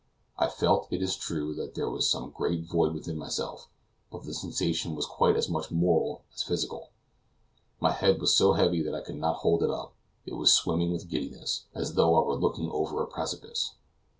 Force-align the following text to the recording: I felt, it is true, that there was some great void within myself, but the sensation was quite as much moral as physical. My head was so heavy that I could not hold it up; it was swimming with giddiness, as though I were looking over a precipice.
I 0.35 0.47
felt, 0.47 0.87
it 0.91 1.03
is 1.03 1.15
true, 1.15 1.53
that 1.53 1.75
there 1.75 1.87
was 1.87 2.09
some 2.09 2.31
great 2.31 2.63
void 2.67 2.95
within 2.95 3.19
myself, 3.19 3.69
but 4.11 4.23
the 4.23 4.33
sensation 4.33 4.95
was 4.95 5.05
quite 5.05 5.35
as 5.35 5.47
much 5.47 5.69
moral 5.69 6.23
as 6.33 6.41
physical. 6.41 6.89
My 7.79 7.91
head 7.91 8.19
was 8.19 8.35
so 8.35 8.53
heavy 8.53 8.81
that 8.81 8.95
I 8.95 9.01
could 9.03 9.17
not 9.17 9.41
hold 9.45 9.61
it 9.61 9.69
up; 9.69 9.93
it 10.25 10.33
was 10.33 10.53
swimming 10.55 10.91
with 10.91 11.07
giddiness, 11.07 11.67
as 11.75 11.93
though 11.93 12.15
I 12.19 12.25
were 12.25 12.35
looking 12.39 12.71
over 12.71 13.03
a 13.03 13.05
precipice. 13.05 13.75